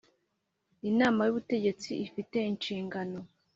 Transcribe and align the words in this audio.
Inama 0.89 1.21
y’ubutegetsi 1.23 1.89
ifite 2.05 2.37
inshingano 2.51 3.19